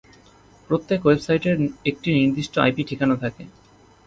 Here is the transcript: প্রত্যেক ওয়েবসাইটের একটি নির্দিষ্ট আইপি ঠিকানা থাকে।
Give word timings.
প্রত্যেক 0.69 0.99
ওয়েবসাইটের 1.05 1.57
একটি 1.85 2.09
নির্দিষ্ট 2.11 2.53
আইপি 2.59 2.83
ঠিকানা 2.89 3.15
থাকে। 3.15 3.43